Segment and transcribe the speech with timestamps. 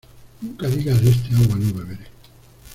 [0.41, 2.07] Nunca digas de este agua no beberé.